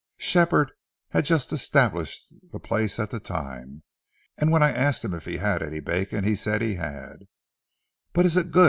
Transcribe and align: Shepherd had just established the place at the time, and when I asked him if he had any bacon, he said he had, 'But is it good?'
Shepherd 0.17 0.71
had 1.09 1.25
just 1.25 1.53
established 1.53 2.33
the 2.51 2.59
place 2.59 2.97
at 2.97 3.11
the 3.11 3.19
time, 3.19 3.83
and 4.35 4.51
when 4.51 4.63
I 4.63 4.71
asked 4.71 5.05
him 5.05 5.13
if 5.13 5.25
he 5.25 5.37
had 5.37 5.61
any 5.61 5.79
bacon, 5.79 6.23
he 6.23 6.33
said 6.33 6.63
he 6.63 6.73
had, 6.73 7.27
'But 8.11 8.25
is 8.25 8.35
it 8.35 8.49
good?' 8.49 8.59